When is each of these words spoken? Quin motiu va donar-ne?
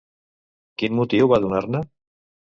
Quin 0.83 0.95
motiu 1.01 1.29
va 1.35 1.41
donar-ne? 1.45 1.85